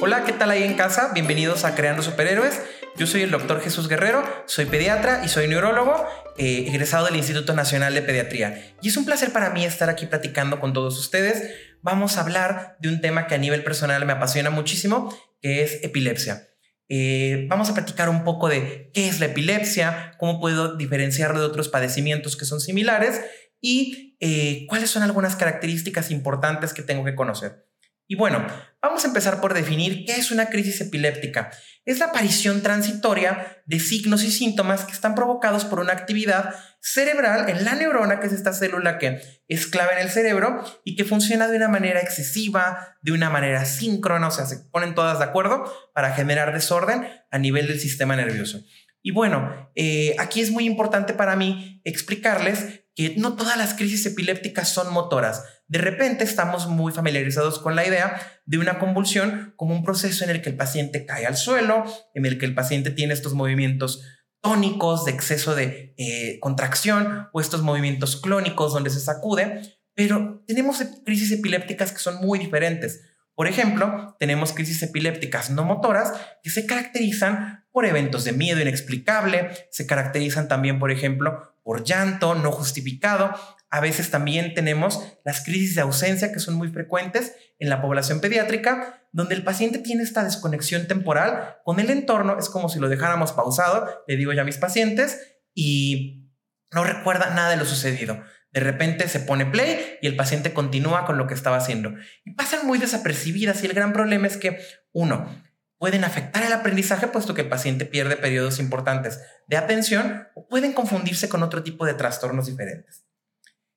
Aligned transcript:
Hola, 0.00 0.24
¿qué 0.24 0.32
tal 0.32 0.50
ahí 0.50 0.64
en 0.64 0.74
casa? 0.74 1.12
Bienvenidos 1.14 1.64
a 1.64 1.76
Creando 1.76 2.02
Superhéroes. 2.02 2.60
Yo 2.96 3.06
soy 3.06 3.22
el 3.22 3.30
doctor 3.30 3.60
Jesús 3.60 3.88
Guerrero, 3.88 4.24
soy 4.46 4.66
pediatra 4.66 5.22
y 5.24 5.28
soy 5.28 5.46
neurólogo, 5.46 6.04
eh, 6.36 6.64
egresado 6.68 7.06
del 7.06 7.16
Instituto 7.16 7.54
Nacional 7.54 7.94
de 7.94 8.02
Pediatría. 8.02 8.74
Y 8.82 8.88
es 8.88 8.96
un 8.96 9.04
placer 9.04 9.32
para 9.32 9.50
mí 9.50 9.64
estar 9.64 9.88
aquí 9.88 10.06
platicando 10.06 10.58
con 10.58 10.72
todos 10.72 10.98
ustedes. 10.98 11.54
Vamos 11.80 12.16
a 12.16 12.22
hablar 12.22 12.76
de 12.80 12.88
un 12.88 13.00
tema 13.00 13.28
que 13.28 13.36
a 13.36 13.38
nivel 13.38 13.62
personal 13.62 14.04
me 14.04 14.12
apasiona 14.12 14.50
muchísimo, 14.50 15.16
que 15.40 15.62
es 15.62 15.82
epilepsia. 15.84 16.48
Eh, 16.88 17.46
vamos 17.48 17.70
a 17.70 17.74
platicar 17.74 18.08
un 18.08 18.24
poco 18.24 18.48
de 18.48 18.90
qué 18.92 19.08
es 19.08 19.20
la 19.20 19.26
epilepsia, 19.26 20.12
cómo 20.18 20.40
puedo 20.40 20.76
diferenciarlo 20.76 21.40
de 21.40 21.46
otros 21.46 21.68
padecimientos 21.68 22.36
que 22.36 22.44
son 22.44 22.60
similares 22.60 23.20
y 23.60 24.16
eh, 24.20 24.66
cuáles 24.68 24.90
son 24.90 25.02
algunas 25.02 25.36
características 25.36 26.10
importantes 26.10 26.74
que 26.74 26.82
tengo 26.82 27.04
que 27.04 27.14
conocer. 27.14 27.64
Y 28.06 28.16
bueno, 28.16 28.46
vamos 28.82 29.04
a 29.04 29.08
empezar 29.08 29.40
por 29.40 29.54
definir 29.54 30.04
qué 30.04 30.16
es 30.16 30.30
una 30.30 30.50
crisis 30.50 30.80
epiléptica. 30.82 31.50
Es 31.86 31.98
la 31.98 32.06
aparición 32.06 32.62
transitoria 32.62 33.62
de 33.64 33.80
signos 33.80 34.22
y 34.24 34.30
síntomas 34.30 34.84
que 34.84 34.92
están 34.92 35.14
provocados 35.14 35.64
por 35.64 35.80
una 35.80 35.94
actividad 35.94 36.54
cerebral 36.80 37.48
en 37.48 37.64
la 37.64 37.74
neurona, 37.74 38.20
que 38.20 38.26
es 38.26 38.34
esta 38.34 38.52
célula 38.52 38.98
que 38.98 39.22
es 39.48 39.66
clave 39.66 39.94
en 39.94 40.00
el 40.00 40.10
cerebro 40.10 40.62
y 40.84 40.96
que 40.96 41.04
funciona 41.04 41.48
de 41.48 41.56
una 41.56 41.68
manera 41.68 42.00
excesiva, 42.00 42.96
de 43.00 43.12
una 43.12 43.30
manera 43.30 43.64
síncrona, 43.64 44.28
o 44.28 44.30
sea, 44.30 44.44
se 44.44 44.58
ponen 44.70 44.94
todas 44.94 45.18
de 45.18 45.24
acuerdo 45.24 45.64
para 45.94 46.12
generar 46.12 46.52
desorden 46.52 47.08
a 47.30 47.38
nivel 47.38 47.66
del 47.68 47.80
sistema 47.80 48.16
nervioso. 48.16 48.60
Y 49.02 49.12
bueno, 49.12 49.70
eh, 49.74 50.14
aquí 50.18 50.40
es 50.42 50.50
muy 50.50 50.64
importante 50.64 51.14
para 51.14 51.36
mí 51.36 51.80
explicarles 51.84 52.83
que 52.94 53.16
no 53.16 53.34
todas 53.34 53.56
las 53.56 53.74
crisis 53.74 54.06
epilépticas 54.06 54.68
son 54.68 54.92
motoras. 54.92 55.44
De 55.66 55.78
repente 55.78 56.24
estamos 56.24 56.68
muy 56.68 56.92
familiarizados 56.92 57.58
con 57.58 57.74
la 57.74 57.86
idea 57.86 58.20
de 58.46 58.58
una 58.58 58.78
convulsión 58.78 59.54
como 59.56 59.74
un 59.74 59.84
proceso 59.84 60.24
en 60.24 60.30
el 60.30 60.42
que 60.42 60.50
el 60.50 60.56
paciente 60.56 61.04
cae 61.04 61.26
al 61.26 61.36
suelo, 61.36 61.84
en 62.14 62.26
el 62.26 62.38
que 62.38 62.46
el 62.46 62.54
paciente 62.54 62.90
tiene 62.90 63.14
estos 63.14 63.34
movimientos 63.34 64.02
tónicos 64.40 65.06
de 65.06 65.12
exceso 65.12 65.54
de 65.54 65.94
eh, 65.96 66.38
contracción 66.40 67.28
o 67.32 67.40
estos 67.40 67.62
movimientos 67.62 68.20
clónicos 68.20 68.74
donde 68.74 68.90
se 68.90 69.00
sacude, 69.00 69.62
pero 69.94 70.44
tenemos 70.46 70.82
crisis 71.04 71.32
epilépticas 71.32 71.92
que 71.92 71.98
son 71.98 72.16
muy 72.16 72.38
diferentes. 72.38 73.00
Por 73.34 73.48
ejemplo, 73.48 74.16
tenemos 74.20 74.52
crisis 74.52 74.82
epilépticas 74.82 75.50
no 75.50 75.64
motoras 75.64 76.12
que 76.42 76.50
se 76.50 76.66
caracterizan 76.66 77.64
por 77.72 77.86
eventos 77.86 78.24
de 78.24 78.32
miedo 78.32 78.60
inexplicable, 78.60 79.50
se 79.70 79.86
caracterizan 79.86 80.46
también, 80.46 80.78
por 80.78 80.92
ejemplo, 80.92 81.53
por 81.64 81.82
llanto 81.82 82.36
no 82.36 82.52
justificado. 82.52 83.34
A 83.70 83.80
veces 83.80 84.12
también 84.12 84.54
tenemos 84.54 85.02
las 85.24 85.42
crisis 85.44 85.74
de 85.74 85.80
ausencia 85.80 86.30
que 86.32 86.38
son 86.38 86.54
muy 86.54 86.68
frecuentes 86.68 87.34
en 87.58 87.68
la 87.68 87.82
población 87.82 88.20
pediátrica, 88.20 89.02
donde 89.10 89.34
el 89.34 89.42
paciente 89.42 89.78
tiene 89.78 90.04
esta 90.04 90.22
desconexión 90.22 90.86
temporal 90.86 91.56
con 91.64 91.80
el 91.80 91.90
entorno, 91.90 92.38
es 92.38 92.48
como 92.48 92.68
si 92.68 92.78
lo 92.78 92.88
dejáramos 92.88 93.32
pausado, 93.32 94.04
le 94.06 94.16
digo 94.16 94.32
ya 94.32 94.42
a 94.42 94.44
mis 94.44 94.58
pacientes, 94.58 95.38
y 95.54 96.30
no 96.70 96.84
recuerda 96.84 97.34
nada 97.34 97.50
de 97.50 97.56
lo 97.56 97.64
sucedido. 97.64 98.22
De 98.52 98.60
repente 98.60 99.08
se 99.08 99.18
pone 99.18 99.46
play 99.46 99.98
y 100.00 100.06
el 100.06 100.14
paciente 100.14 100.52
continúa 100.52 101.06
con 101.06 101.18
lo 101.18 101.26
que 101.26 101.34
estaba 101.34 101.56
haciendo. 101.56 101.94
Y 102.24 102.34
pasan 102.34 102.66
muy 102.66 102.78
desapercibidas 102.78 103.62
y 103.62 103.66
el 103.66 103.72
gran 103.72 103.92
problema 103.92 104.28
es 104.28 104.36
que, 104.36 104.60
uno, 104.92 105.28
pueden 105.78 106.04
afectar 106.04 106.42
el 106.42 106.52
aprendizaje 106.52 107.08
puesto 107.08 107.34
que 107.34 107.42
el 107.42 107.48
paciente 107.48 107.84
pierde 107.84 108.16
periodos 108.16 108.58
importantes 108.58 109.20
de 109.46 109.56
atención 109.56 110.28
o 110.34 110.46
pueden 110.46 110.72
confundirse 110.72 111.28
con 111.28 111.42
otro 111.42 111.62
tipo 111.62 111.84
de 111.86 111.94
trastornos 111.94 112.46
diferentes. 112.46 113.04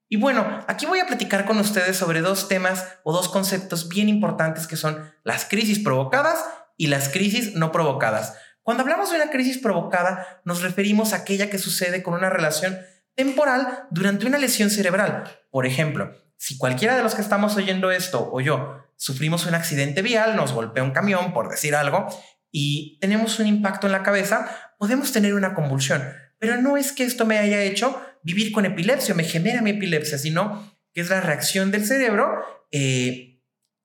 Y 0.09 0.17
bueno, 0.17 0.63
aquí 0.67 0.85
voy 0.85 0.99
a 0.99 1.07
platicar 1.07 1.45
con 1.45 1.57
ustedes 1.57 1.97
sobre 1.97 2.21
dos 2.21 2.47
temas 2.47 2.87
o 3.03 3.11
dos 3.11 3.27
conceptos 3.27 3.89
bien 3.89 4.07
importantes 4.07 4.65
que 4.65 4.77
son 4.77 5.11
las 5.23 5.45
crisis 5.45 5.79
provocadas 5.79 6.45
y 6.77 6.87
las 6.87 7.09
crisis 7.09 7.55
no 7.55 7.73
provocadas. 7.73 8.35
Cuando 8.61 8.83
hablamos 8.83 9.09
de 9.09 9.17
una 9.17 9.29
crisis 9.29 9.57
provocada, 9.57 10.41
nos 10.45 10.61
referimos 10.61 11.11
a 11.11 11.17
aquella 11.17 11.49
que 11.49 11.57
sucede 11.57 12.03
con 12.03 12.13
una 12.13 12.29
relación 12.29 12.77
temporal 13.15 13.85
durante 13.91 14.27
una 14.27 14.37
lesión 14.37 14.69
cerebral. 14.69 15.23
Por 15.49 15.65
ejemplo, 15.65 16.13
si 16.37 16.57
cualquiera 16.57 16.95
de 16.95 17.03
los 17.03 17.15
que 17.15 17.21
estamos 17.21 17.57
oyendo 17.57 17.91
esto 17.91 18.29
o 18.31 18.39
yo 18.39 18.86
sufrimos 18.97 19.45
un 19.45 19.55
accidente 19.55 20.01
vial, 20.01 20.35
nos 20.35 20.51
golpea 20.51 20.83
un 20.83 20.91
camión, 20.91 21.33
por 21.33 21.49
decir 21.49 21.75
algo, 21.75 22.07
y 22.51 22.97
tenemos 22.99 23.39
un 23.39 23.47
impacto 23.47 23.87
en 23.87 23.93
la 23.93 24.03
cabeza, 24.03 24.49
podemos 24.77 25.11
tener 25.11 25.33
una 25.33 25.53
convulsión. 25.53 26.03
Pero 26.39 26.61
no 26.61 26.77
es 26.77 26.91
que 26.91 27.03
esto 27.03 27.25
me 27.25 27.37
haya 27.37 27.61
hecho 27.63 28.01
vivir 28.23 28.51
con 28.51 28.65
epilepsia, 28.65 29.15
me 29.15 29.23
genera 29.23 29.61
mi 29.61 29.71
epilepsia, 29.71 30.17
sino 30.17 30.75
que 30.93 31.01
es 31.01 31.09
la 31.09 31.21
reacción 31.21 31.71
del 31.71 31.85
cerebro 31.85 32.43
eh, 32.71 33.41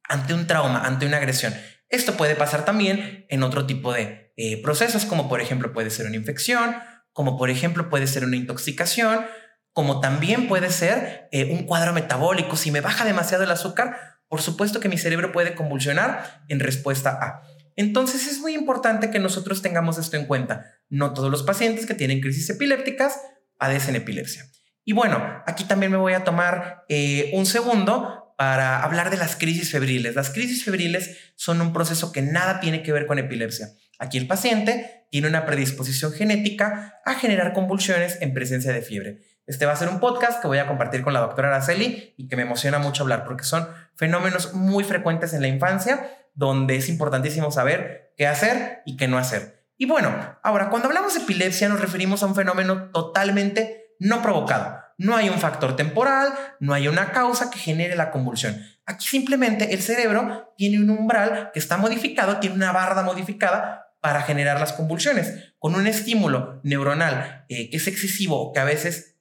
ante 0.09 0.35
un 0.35 0.47
trauma, 0.47 0.85
ante 0.85 1.07
una 1.07 1.19
agresión. 1.19 1.55
Esto 1.89 2.17
puede 2.17 2.35
pasar 2.35 2.65
también 2.65 3.27
en 3.29 3.43
otro 3.43 3.67
tipo 3.67 3.93
de 3.93 4.33
eh, 4.37 4.63
procesos, 4.63 5.05
como 5.05 5.29
por 5.29 5.41
ejemplo 5.41 5.73
puede 5.73 5.91
ser 5.91 6.07
una 6.07 6.17
infección, 6.17 6.75
como 7.13 7.37
por 7.37 7.51
ejemplo 7.51 7.91
puede 7.91 8.07
ser 8.07 8.25
una 8.25 8.37
intoxicación, 8.37 9.27
como 9.73 10.01
también 10.01 10.49
puede 10.49 10.71
ser 10.71 11.29
eh, 11.33 11.53
un 11.53 11.65
cuadro 11.65 11.93
metabólico. 11.93 12.57
Si 12.57 12.71
me 12.71 12.81
baja 12.81 13.05
demasiado 13.05 13.45
el 13.45 13.51
azúcar, 13.51 14.12
por 14.33 14.41
supuesto 14.41 14.81
que 14.81 14.89
mi 14.89 14.97
cerebro 14.97 15.31
puede 15.31 15.55
convulsionar 15.55 16.43
en 16.49 16.59
respuesta 16.59 17.19
a. 17.21 17.43
Entonces 17.77 18.27
es 18.27 18.41
muy 18.41 18.55
importante 18.55 19.11
que 19.11 19.19
nosotros 19.19 19.61
tengamos 19.61 19.99
esto 19.99 20.17
en 20.17 20.25
cuenta. 20.25 20.65
No 20.89 21.13
todos 21.13 21.31
los 21.31 21.43
pacientes 21.43 21.85
que 21.85 21.93
tienen 21.93 22.23
crisis 22.23 22.49
epilépticas 22.49 23.21
padecen 23.59 23.95
epilepsia. 23.95 24.47
Y 24.87 24.95
bueno, 24.95 25.23
aquí 25.47 25.65
también 25.65 25.93
me 25.93 25.99
voy 25.99 26.15
a 26.15 26.25
tomar 26.25 26.85
eh, 26.89 27.31
un 27.35 27.45
segundo 27.45 28.35
para 28.39 28.83
hablar 28.83 29.11
de 29.11 29.19
las 29.19 29.37
crisis 29.37 29.71
febriles. 29.71 30.15
Las 30.15 30.31
crisis 30.31 30.65
febriles 30.65 31.35
son 31.37 31.61
un 31.61 31.75
proceso 31.75 32.11
que 32.11 32.23
nada 32.23 32.59
tiene 32.59 32.83
que 32.83 32.93
ver 32.93 33.05
con 33.05 33.19
epilepsia. 33.19 33.69
Aquí 33.99 34.17
el 34.17 34.27
paciente 34.27 35.05
tiene 35.11 35.29
una 35.29 35.45
predisposición 35.45 36.11
genética 36.11 37.03
a 37.05 37.17
generar 37.17 37.53
convulsiones 37.53 38.17
en 38.23 38.33
presencia 38.33 38.73
de 38.73 38.81
fiebre. 38.81 39.19
Este 39.53 39.67
va 39.67 39.73
a 39.73 39.77
ser 39.77 39.91
un 39.91 40.01
podcast 40.01 40.41
que 40.41 40.49
voy 40.49 40.57
a 40.57 40.67
compartir 40.67 41.03
con 41.03 41.13
la 41.13 41.21
doctora 41.21 41.49
Araceli 41.49 42.15
y 42.17 42.27
que 42.27 42.37
me 42.37 42.43
emociona 42.43 42.79
mucho 42.79 43.03
hablar 43.03 43.27
porque 43.27 43.45
son 43.45 43.69
fenómenos 43.97 44.55
muy 44.55 44.83
frecuentes 44.83 45.35
en 45.35 45.43
la 45.43 45.49
infancia 45.49 46.11
donde 46.33 46.77
es 46.77 46.89
importantísimo 46.89 47.51
saber 47.51 48.15
qué 48.17 48.27
hacer 48.27 48.81
y 48.87 48.97
qué 48.97 49.09
no 49.09 49.19
hacer. 49.19 49.67
Y 49.77 49.85
bueno, 49.85 50.11
ahora 50.43 50.71
cuando 50.71 50.89
hablamos 50.89 51.13
de 51.13 51.21
epilepsia 51.21 51.69
nos 51.69 51.83
referimos 51.83 52.23
a 52.23 52.27
un 52.29 52.35
fenómeno 52.35 52.85
totalmente 52.93 53.95
no 53.99 54.23
provocado. 54.23 54.79
No 54.97 55.17
hay 55.17 55.29
un 55.29 55.39
factor 55.39 55.77
temporal, 55.77 56.33
no 56.59 56.73
hay 56.73 56.89
una 56.89 57.13
causa 57.13 57.51
que 57.51 57.59
genere 57.59 57.95
la 57.95 58.11
convulsión. 58.11 58.59
Aquí 58.87 59.07
simplemente 59.07 59.75
el 59.75 59.83
cerebro 59.83 60.55
tiene 60.57 60.81
un 60.81 60.89
umbral 60.89 61.51
que 61.53 61.59
está 61.59 61.77
modificado, 61.77 62.39
tiene 62.39 62.57
una 62.57 62.73
barda 62.73 63.03
modificada 63.03 63.93
para 64.01 64.23
generar 64.23 64.59
las 64.59 64.73
convulsiones. 64.73 65.53
Con 65.59 65.75
un 65.75 65.87
estímulo 65.87 66.61
neuronal 66.65 67.45
eh, 67.51 67.69
que 67.69 67.77
es 67.77 67.87
excesivo 67.87 68.41
o 68.41 68.53
que 68.55 68.59
a 68.59 68.65
veces 68.65 69.12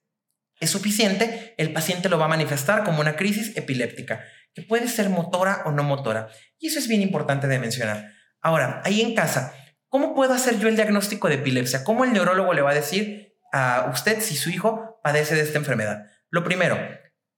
es 0.61 0.69
suficiente, 0.69 1.55
el 1.57 1.73
paciente 1.73 2.07
lo 2.07 2.17
va 2.17 2.25
a 2.25 2.29
manifestar 2.29 2.83
como 2.83 3.01
una 3.01 3.15
crisis 3.15 3.57
epiléptica, 3.57 4.23
que 4.53 4.61
puede 4.61 4.87
ser 4.87 5.09
motora 5.09 5.63
o 5.65 5.71
no 5.71 5.83
motora. 5.83 6.29
Y 6.59 6.67
eso 6.67 6.79
es 6.79 6.87
bien 6.87 7.01
importante 7.01 7.47
de 7.47 7.59
mencionar. 7.59 8.13
Ahora, 8.41 8.81
ahí 8.85 9.01
en 9.01 9.15
casa, 9.15 9.53
¿cómo 9.89 10.13
puedo 10.13 10.33
hacer 10.33 10.59
yo 10.59 10.67
el 10.67 10.75
diagnóstico 10.75 11.27
de 11.27 11.35
epilepsia? 11.35 11.83
¿Cómo 11.83 12.05
el 12.05 12.13
neurólogo 12.13 12.53
le 12.53 12.61
va 12.61 12.71
a 12.71 12.75
decir 12.75 13.33
a 13.51 13.89
usted 13.91 14.21
si 14.21 14.37
su 14.37 14.51
hijo 14.51 14.99
padece 15.03 15.35
de 15.35 15.41
esta 15.41 15.57
enfermedad? 15.57 16.05
Lo 16.29 16.43
primero, 16.43 16.77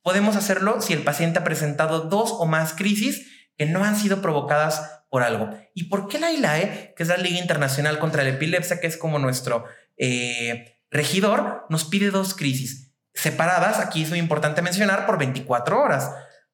podemos 0.02 0.36
hacerlo 0.36 0.82
si 0.82 0.92
el 0.92 1.04
paciente 1.04 1.40
ha 1.40 1.46
presentado 1.46 2.02
dos 2.02 2.32
o 2.34 2.46
más 2.46 2.74
crisis 2.74 3.50
que 3.58 3.66
no 3.66 3.86
han 3.86 3.96
sido 3.96 4.22
provocadas 4.22 5.06
por 5.10 5.24
algo. 5.24 5.50
¿Y 5.74 5.86
por 5.86 6.10
qué 6.10 6.20
la 6.20 6.32
ILAE, 6.32 6.94
que 6.98 7.04
es 7.04 7.10
la 7.10 7.18
Liga 7.18 7.40
Internacional 7.40 8.00
contra 8.00 8.24
la 8.24 8.30
Epilepsia, 8.30 8.82
que 8.82 8.88
es 8.88 8.98
como 8.98 9.18
nuestro 9.18 9.66
eh, 9.96 10.82
regidor, 10.92 11.66
nos 11.70 11.86
pide 11.86 12.12
dos 12.12 12.34
crisis? 12.34 12.93
Separadas, 13.14 13.80
aquí 13.80 14.04
es 14.04 14.10
muy 14.10 14.20
importante 14.20 14.62
mencionar, 14.62 15.06
por 15.06 15.18
24 15.18 15.80
horas 15.82 16.12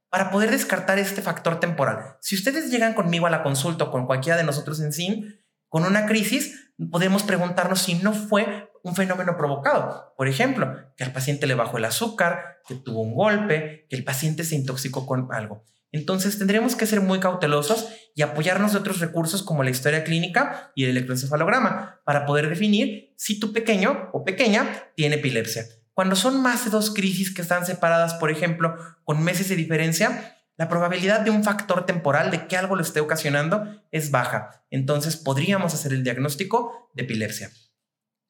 para 0.09 0.31
poder 0.31 0.51
descartar 0.51 0.97
este 0.97 1.21
factor 1.21 1.59
temporal. 1.59 2.17
Si 2.21 2.35
ustedes 2.35 2.71
llegan 2.71 2.93
conmigo 2.93 3.27
a 3.27 3.29
la 3.29 3.43
consulta 3.43 3.85
o 3.85 3.91
con 3.91 4.07
cualquiera 4.07 4.37
de 4.37 4.43
nosotros 4.43 4.79
en 4.81 4.91
SIN 4.91 5.39
con 5.67 5.85
una 5.85 6.07
crisis, 6.07 6.71
podemos 6.91 7.23
preguntarnos 7.23 7.79
si 7.79 7.93
no 7.95 8.13
fue 8.13 8.69
un 8.83 8.95
fenómeno 8.95 9.37
provocado. 9.37 10.13
Por 10.17 10.27
ejemplo, 10.27 10.75
que 10.97 11.03
al 11.03 11.13
paciente 11.13 11.45
le 11.45 11.53
bajó 11.53 11.77
el 11.77 11.85
azúcar, 11.85 12.59
que 12.67 12.75
tuvo 12.75 13.01
un 13.01 13.13
golpe, 13.13 13.85
que 13.89 13.95
el 13.95 14.03
paciente 14.03 14.43
se 14.43 14.55
intoxicó 14.55 15.05
con 15.05 15.27
algo. 15.31 15.63
Entonces 15.91 16.37
tendremos 16.37 16.75
que 16.75 16.85
ser 16.85 17.01
muy 17.01 17.19
cautelosos 17.19 17.89
y 18.15 18.21
apoyarnos 18.21 18.73
de 18.73 18.79
otros 18.79 18.99
recursos 18.99 19.43
como 19.43 19.63
la 19.63 19.71
historia 19.71 20.03
clínica 20.03 20.71
y 20.75 20.83
el 20.83 20.91
electroencefalograma 20.91 22.01
para 22.03 22.25
poder 22.25 22.47
definir 22.49 23.13
si 23.17 23.39
tu 23.39 23.53
pequeño 23.53 24.09
o 24.13 24.23
pequeña 24.23 24.91
tiene 24.95 25.15
epilepsia. 25.15 25.65
Cuando 25.99 26.15
son 26.15 26.41
más 26.41 26.63
de 26.63 26.71
dos 26.71 26.93
crisis 26.93 27.33
que 27.33 27.41
están 27.41 27.65
separadas, 27.65 28.13
por 28.13 28.31
ejemplo, 28.31 28.77
con 29.03 29.21
meses 29.21 29.49
de 29.49 29.57
diferencia, 29.57 30.37
la 30.55 30.69
probabilidad 30.69 31.19
de 31.19 31.29
un 31.29 31.43
factor 31.43 31.85
temporal 31.85 32.31
de 32.31 32.47
que 32.47 32.55
algo 32.55 32.77
lo 32.77 32.83
esté 32.83 33.01
ocasionando 33.01 33.65
es 33.91 34.09
baja. 34.09 34.63
Entonces 34.69 35.17
podríamos 35.17 35.73
hacer 35.73 35.91
el 35.91 36.05
diagnóstico 36.05 36.89
de 36.93 37.03
epilepsia. 37.03 37.51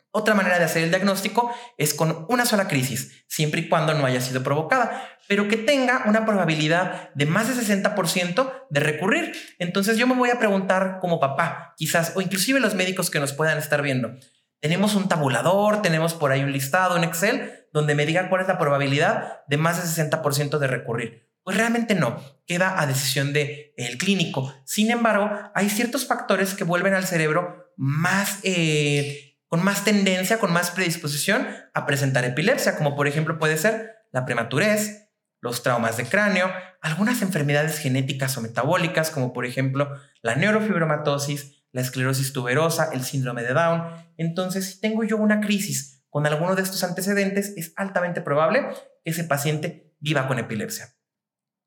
Otra 0.10 0.34
manera 0.34 0.58
de 0.58 0.66
hacer 0.66 0.84
el 0.84 0.90
diagnóstico 0.90 1.54
es 1.78 1.94
con 1.94 2.26
una 2.28 2.48
sola 2.48 2.68
crisis, 2.68 3.24
siempre 3.28 3.62
y 3.62 3.70
cuando 3.70 3.94
no 3.94 4.08
haya 4.08 4.20
sido 4.20 4.42
provocada, 4.42 5.08
pero 5.28 5.48
que 5.48 5.58
tenga 5.58 6.06
una 6.08 6.26
probabilidad 6.26 7.12
de 7.14 7.28
más 7.28 7.56
de 7.56 7.62
60% 7.62 8.52
de 8.72 8.80
recurrir. 8.80 9.32
Entonces 9.60 9.96
yo 9.96 10.08
me 10.08 10.16
voy 10.16 10.32
a 10.32 10.40
preguntar 10.40 10.98
como 11.00 11.20
papá, 11.20 11.76
quizás, 11.78 12.14
o 12.16 12.22
inclusive 12.22 12.60
los 12.60 12.74
médicos 12.74 13.12
que 13.12 13.20
nos 13.20 13.34
puedan 13.34 13.60
estar 13.60 13.84
viendo, 13.84 14.18
tenemos 14.60 14.96
un 14.96 15.08
tabulador, 15.08 15.82
tenemos 15.82 16.14
por 16.14 16.32
ahí 16.32 16.44
un 16.44 16.52
listado 16.52 16.98
en 16.98 17.06
Excel 17.06 17.59
donde 17.74 17.96
me 17.96 18.06
digan 18.06 18.30
cuál 18.30 18.42
es 18.42 18.48
la 18.48 18.58
probabilidad 18.58 19.46
de 19.48 19.58
más 19.58 19.78
de 19.78 20.04
60% 20.04 20.58
de 20.58 20.68
recurrir. 20.68 21.30
Pues 21.44 21.58
realmente 21.58 21.96
no, 21.96 22.22
queda 22.46 22.80
a 22.80 22.86
decisión 22.86 23.34
del 23.34 23.74
el 23.78 23.98
clínico. 23.98 24.54
Sin 24.66 24.92
embargo, 24.92 25.32
hay 25.56 25.70
ciertos 25.70 26.06
factores 26.06 26.54
que 26.54 26.64
vuelven 26.64 26.94
al 26.94 27.08
cerebro 27.08 27.74
más, 27.76 28.40
eh, 28.44 29.38
con 29.48 29.64
más 29.64 29.84
tendencia, 29.84 30.38
con 30.38 30.52
más 30.52 30.72
predisposición 30.72 31.48
a 31.74 31.86
presentar 31.86 32.26
epilepsia, 32.26 32.76
como 32.78 32.96
por 32.96 33.08
ejemplo 33.08 33.40
puede 33.40 33.58
ser 33.58 33.96
la 34.12 34.26
prematurez, 34.26 35.10
los 35.42 35.64
traumas 35.64 35.98
de 35.98 36.06
cráneo, 36.06 36.52
algunas 36.82 37.22
enfermedades 37.22 37.80
genéticas 37.80 38.38
o 38.38 38.42
metabólicas, 38.42 39.10
como 39.10 39.34
por 39.34 39.46
ejemplo 39.46 39.90
la 40.22 40.36
neurofibromatosis, 40.36 41.64
la 41.72 41.82
esclerosis 41.82 42.34
tuberosa, 42.34 42.90
el 42.94 43.04
síndrome 43.04 43.44
de 43.44 43.54
Down. 43.54 43.84
Entonces, 44.18 44.66
si 44.66 44.82
tengo 44.82 45.04
yo 45.04 45.18
una 45.18 45.40
crisis 45.40 45.99
con 46.10 46.26
alguno 46.26 46.56
de 46.56 46.62
estos 46.62 46.84
antecedentes, 46.84 47.54
es 47.56 47.74
altamente 47.76 48.22
probable 48.22 48.68
que 49.04 49.12
ese 49.12 49.24
paciente 49.24 49.94
viva 50.00 50.28
con 50.28 50.40
epilepsia. 50.40 50.96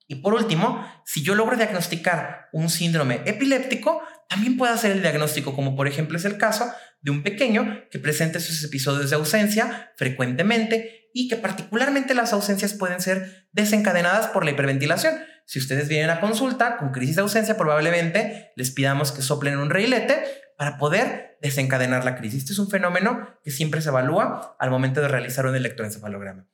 Y 0.07 0.17
por 0.17 0.35
último, 0.35 0.85
si 1.07 1.23
yo 1.23 1.35
logro 1.35 1.57
diagnosticar 1.57 2.49
un 2.53 2.69
síndrome 2.69 3.23
epiléptico, 3.25 4.03
también 4.29 4.57
puedo 4.57 4.73
hacer 4.73 4.91
el 4.91 5.03
diagnóstico, 5.03 5.55
como 5.55 5.77
por 5.77 5.89
ejemplo 5.89 6.19
es 6.19 6.25
el 6.25 6.39
caso 6.39 6.71
de 7.01 7.11
un 7.11 7.23
pequeño 7.23 7.85
que 7.91 7.99
presenta 7.99 8.39
esos 8.39 8.63
episodios 8.65 9.11
de 9.11 9.17
ausencia 9.17 9.93
frecuentemente 9.97 11.09
y 11.15 11.29
que 11.29 11.37
particularmente 11.37 12.15
las 12.15 12.33
ausencias 12.33 12.75
pueden 12.75 13.01
ser 13.01 13.49
desencadenadas 13.53 14.29
por 14.29 14.45
la 14.45 14.53
hiperventilación. 14.53 15.15
Si 15.47 15.59
ustedes 15.59 15.89
vienen 15.89 16.11
a 16.11 16.21
consulta 16.21 16.77
con 16.79 16.93
crisis 16.93 17.17
de 17.17 17.23
ausencia, 17.23 17.57
probablemente 17.57 18.53
les 18.57 18.71
pidamos 18.71 19.13
que 19.13 19.23
soplen 19.23 19.59
un 19.59 19.71
reilete 19.71 20.25
para 20.63 20.79
poder 20.79 21.39
desencadenar 21.43 22.05
la 22.05 22.15
crisis. 22.15 22.43
Este 22.43 22.53
es 22.53 22.59
un 22.61 22.71
fenómeno 22.71 23.29
que 23.43 23.51
siempre 23.51 23.83
se 23.83 23.89
evalúa 23.89 24.55
al 24.61 24.71
momento 24.71 25.01
de 25.01 25.09
realizar 25.09 25.45
un 25.45 25.57
electroencefalograma. 25.57 26.47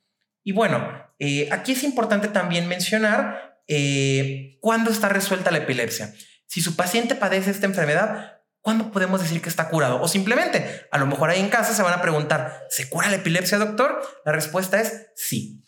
Y 0.43 0.51
bueno, 0.51 0.83
eh, 1.19 1.47
aquí 1.51 1.73
es 1.73 1.83
importante 1.83 2.27
también 2.27 2.67
mencionar 2.67 3.59
eh, 3.67 4.57
cuándo 4.61 4.89
está 4.89 5.09
resuelta 5.09 5.51
la 5.51 5.59
epilepsia. 5.59 6.11
Si 6.47 6.59
su 6.59 6.75
paciente 6.75 7.13
padece 7.13 7.51
esta 7.51 7.67
enfermedad, 7.67 8.41
¿cuándo 8.61 8.91
podemos 8.91 9.21
decir 9.21 9.43
que 9.43 9.49
está 9.49 9.69
curado? 9.69 10.01
O 10.01 10.07
simplemente, 10.07 10.87
a 10.89 10.97
lo 10.97 11.05
mejor 11.05 11.29
ahí 11.29 11.39
en 11.39 11.49
casa 11.49 11.75
se 11.75 11.83
van 11.83 11.93
a 11.93 12.01
preguntar, 12.01 12.63
¿se 12.71 12.89
cura 12.89 13.11
la 13.11 13.17
epilepsia, 13.17 13.59
doctor? 13.59 14.01
La 14.25 14.31
respuesta 14.31 14.81
es 14.81 15.11
sí. 15.15 15.63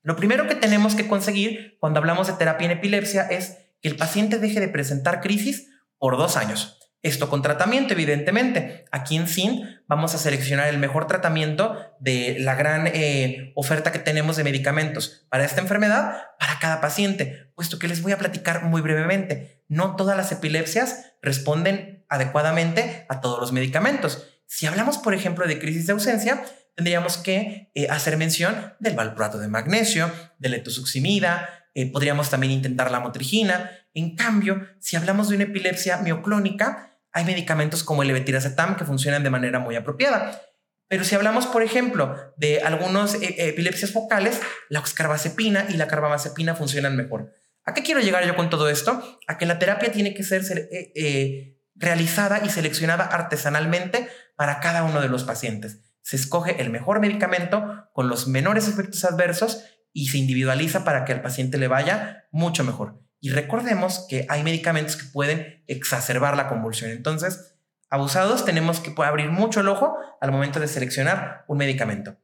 Lo 0.00 0.16
primero 0.16 0.48
que 0.48 0.54
tenemos 0.54 0.94
que 0.94 1.08
conseguir 1.08 1.76
cuando 1.78 2.00
hablamos 2.00 2.26
de 2.26 2.32
terapia 2.32 2.64
en 2.64 2.78
epilepsia 2.78 3.24
es 3.24 3.58
que 3.82 3.90
el 3.90 3.96
paciente 3.96 4.38
deje 4.38 4.60
de 4.60 4.68
presentar 4.68 5.20
crisis 5.20 5.68
por 5.98 6.16
dos 6.16 6.38
años. 6.38 6.78
Esto 7.02 7.28
con 7.28 7.42
tratamiento, 7.42 7.94
evidentemente. 7.94 8.84
Aquí 8.92 9.16
en 9.16 9.26
SIN 9.26 9.80
vamos 9.88 10.14
a 10.14 10.18
seleccionar 10.18 10.68
el 10.68 10.78
mejor 10.78 11.08
tratamiento 11.08 11.76
de 11.98 12.36
la 12.38 12.54
gran 12.54 12.86
eh, 12.86 13.52
oferta 13.56 13.90
que 13.90 13.98
tenemos 13.98 14.36
de 14.36 14.44
medicamentos 14.44 15.26
para 15.28 15.44
esta 15.44 15.60
enfermedad 15.60 16.22
para 16.38 16.60
cada 16.60 16.80
paciente, 16.80 17.50
puesto 17.56 17.80
que 17.80 17.88
les 17.88 18.02
voy 18.02 18.12
a 18.12 18.18
platicar 18.18 18.62
muy 18.64 18.80
brevemente. 18.82 19.64
No 19.68 19.96
todas 19.96 20.16
las 20.16 20.30
epilepsias 20.30 21.14
responden 21.20 22.04
adecuadamente 22.08 23.04
a 23.08 23.20
todos 23.20 23.40
los 23.40 23.50
medicamentos. 23.50 24.28
Si 24.46 24.66
hablamos, 24.66 24.98
por 24.98 25.14
ejemplo, 25.14 25.46
de 25.48 25.58
crisis 25.58 25.86
de 25.86 25.94
ausencia, 25.94 26.44
tendríamos 26.76 27.16
que 27.16 27.70
eh, 27.74 27.88
hacer 27.90 28.16
mención 28.16 28.74
del 28.78 28.94
valproato 28.94 29.38
de 29.38 29.48
magnesio, 29.48 30.08
del 30.38 30.54
etosuximida, 30.54 31.48
eh, 31.74 31.90
podríamos 31.90 32.30
también 32.30 32.52
intentar 32.52 32.90
la 32.90 33.00
motrigina. 33.00 33.70
En 33.94 34.14
cambio, 34.14 34.68
si 34.78 34.96
hablamos 34.96 35.28
de 35.28 35.36
una 35.36 35.44
epilepsia 35.44 35.98
mioclónica, 35.98 36.91
hay 37.12 37.24
medicamentos 37.24 37.84
como 37.84 38.02
el 38.02 38.08
levetiracetam 38.08 38.76
que 38.76 38.84
funcionan 38.84 39.22
de 39.22 39.30
manera 39.30 39.58
muy 39.58 39.76
apropiada. 39.76 40.40
Pero 40.88 41.04
si 41.04 41.14
hablamos, 41.14 41.46
por 41.46 41.62
ejemplo, 41.62 42.16
de 42.36 42.60
algunas 42.60 43.14
eh, 43.14 43.48
epilepsias 43.48 43.92
focales, 43.92 44.40
la 44.68 44.80
oxcarbazepina 44.80 45.66
y 45.70 45.74
la 45.74 45.88
carbamazepina 45.88 46.54
funcionan 46.54 46.96
mejor. 46.96 47.32
¿A 47.64 47.74
qué 47.74 47.82
quiero 47.82 48.00
llegar 48.00 48.26
yo 48.26 48.36
con 48.36 48.50
todo 48.50 48.68
esto? 48.68 49.20
A 49.26 49.38
que 49.38 49.46
la 49.46 49.58
terapia 49.58 49.92
tiene 49.92 50.14
que 50.14 50.22
ser 50.22 50.42
eh, 50.70 50.92
eh, 50.94 51.58
realizada 51.74 52.42
y 52.44 52.50
seleccionada 52.50 53.04
artesanalmente 53.04 54.08
para 54.36 54.60
cada 54.60 54.84
uno 54.84 55.00
de 55.00 55.08
los 55.08 55.24
pacientes. 55.24 55.80
Se 56.02 56.16
escoge 56.16 56.60
el 56.60 56.70
mejor 56.70 57.00
medicamento 57.00 57.88
con 57.92 58.08
los 58.08 58.26
menores 58.26 58.68
efectos 58.68 59.04
adversos 59.04 59.64
y 59.92 60.08
se 60.08 60.18
individualiza 60.18 60.84
para 60.84 61.04
que 61.04 61.12
al 61.12 61.22
paciente 61.22 61.58
le 61.58 61.68
vaya 61.68 62.26
mucho 62.32 62.64
mejor. 62.64 63.01
Y 63.22 63.30
recordemos 63.30 64.04
que 64.08 64.26
hay 64.28 64.42
medicamentos 64.42 64.96
que 64.96 65.04
pueden 65.04 65.62
exacerbar 65.68 66.36
la 66.36 66.48
convulsión. 66.48 66.90
Entonces, 66.90 67.54
abusados 67.88 68.44
tenemos 68.44 68.80
que 68.80 68.92
abrir 69.00 69.30
mucho 69.30 69.60
el 69.60 69.68
ojo 69.68 69.96
al 70.20 70.32
momento 70.32 70.58
de 70.58 70.66
seleccionar 70.66 71.44
un 71.46 71.58
medicamento. 71.58 72.18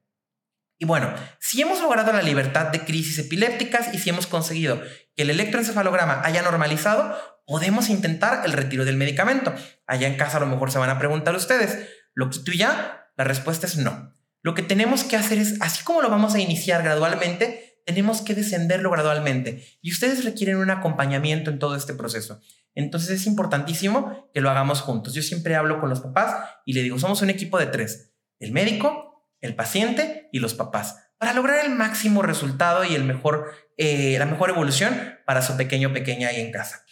Y 0.77 0.87
bueno, 0.87 1.15
si 1.39 1.63
hemos 1.63 1.81
logrado 1.81 2.13
la 2.13 2.23
libertad 2.23 2.67
de 2.67 2.85
crisis 2.85 3.17
epilépticas 3.21 3.95
y 3.95 3.99
si 3.99 4.11
hemos 4.11 4.27
conseguido 4.27 4.83
que 5.15 5.23
el 5.23 5.31
electroencefalograma 5.31 6.21
haya 6.25 6.43
normalizado, 6.43 7.17
podemos 7.47 7.91
intentar 7.91 8.45
el 8.45 8.53
retiro 8.53 8.85
del 8.85 8.97
medicamento. 8.97 9.55
Allá 9.87 10.09
en 10.09 10.17
casa 10.17 10.39
a 10.39 10.41
lo 10.41 10.47
mejor 10.47 10.73
se 10.73 10.79
van 10.79 10.91
a 10.91 10.99
preguntar 10.99 11.37
ustedes, 11.37 11.89
¿lo 12.13 12.29
quito 12.29 12.51
ya? 12.51 13.13
La 13.17 13.23
respuesta 13.23 13.69
es 13.69 13.77
no. 13.77 14.13
Lo 14.43 14.57
que 14.57 14.63
tenemos 14.63 15.05
que 15.05 15.17
hacer 15.17 15.39
es, 15.39 15.61
así 15.61 15.85
como 15.85 16.03
lo 16.03 16.11
vamos 16.11 16.35
a 16.35 16.41
iniciar 16.41 16.83
gradualmente, 16.83 17.68
tenemos 17.89 18.21
que 18.21 18.35
descenderlo 18.35 18.91
gradualmente 18.91 19.67
y 19.81 19.91
ustedes 19.91 20.23
requieren 20.23 20.59
un 20.59 20.69
acompañamiento 20.69 21.51
en 21.51 21.59
todo 21.59 21.75
este 21.75 21.95
proceso. 21.95 22.39
Entonces 22.75 23.09
es 23.09 23.27
importantísimo 23.27 24.29
que 24.35 24.43
lo 24.43 24.51
hagamos 24.51 24.83
juntos. 24.83 25.15
Yo 25.15 25.23
siempre 25.23 25.57
hablo 25.57 25.81
con 25.81 25.89
los 25.89 26.01
papás 26.01 26.37
y 26.67 26.75
le 26.75 26.83
digo, 26.83 26.99
somos 26.99 27.23
un 27.23 27.31
equipo 27.31 27.59
de 27.59 27.65
tres, 27.65 28.13
el 28.41 28.53
médico, 28.53 29.27
el 29.41 29.55
paciente 29.55 30.29
y 30.33 30.41
los 30.41 30.53
papás, 30.53 31.13
para 31.17 31.33
lograr 31.33 31.65
el 31.65 31.75
máximo 31.75 32.21
resultado 32.21 32.85
y 32.85 32.95
el 32.95 33.05
mejor, 33.05 33.53
eh, 33.79 34.17
la 34.19 34.27
mejor 34.27 34.51
evolución 34.51 35.15
para 35.25 35.41
su 35.41 35.57
pequeño 35.57 35.95
pequeña 35.95 36.29
ahí 36.29 36.43
en 36.43 36.53
casa. 36.53 36.85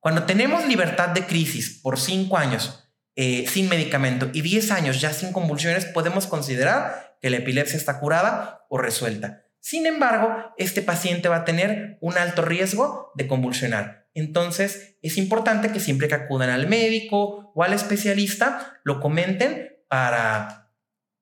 Cuando 0.00 0.24
tenemos 0.24 0.66
libertad 0.66 1.10
de 1.10 1.24
crisis 1.24 1.78
por 1.80 2.00
cinco 2.00 2.36
años 2.36 2.90
eh, 3.14 3.46
sin 3.46 3.68
medicamento 3.68 4.28
y 4.32 4.40
10 4.40 4.72
años 4.72 5.00
ya 5.00 5.12
sin 5.12 5.32
convulsiones, 5.32 5.84
podemos 5.84 6.26
considerar 6.26 7.16
que 7.20 7.30
la 7.30 7.36
epilepsia 7.36 7.76
está 7.76 8.00
curada 8.00 8.66
o 8.68 8.78
resuelta. 8.78 9.41
Sin 9.62 9.86
embargo, 9.86 10.52
este 10.58 10.82
paciente 10.82 11.28
va 11.28 11.36
a 11.36 11.44
tener 11.44 11.96
un 12.00 12.18
alto 12.18 12.42
riesgo 12.42 13.12
de 13.14 13.28
convulsionar. 13.28 14.08
Entonces, 14.12 14.98
es 15.02 15.16
importante 15.16 15.70
que 15.70 15.78
siempre 15.78 16.08
que 16.08 16.16
acudan 16.16 16.50
al 16.50 16.66
médico 16.66 17.52
o 17.54 17.62
al 17.62 17.72
especialista, 17.72 18.80
lo 18.82 18.98
comenten 18.98 19.78
para 19.88 20.72